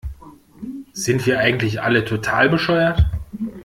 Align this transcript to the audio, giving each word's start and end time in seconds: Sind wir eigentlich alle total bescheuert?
Sind 0.93 1.27
wir 1.27 1.41
eigentlich 1.41 1.83
alle 1.83 2.03
total 2.05 2.49
bescheuert? 2.49 3.05